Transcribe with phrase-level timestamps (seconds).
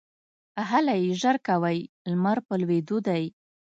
[0.69, 1.79] هلئ ژر کوئ!
[2.11, 3.23] لمر په لوېدو دی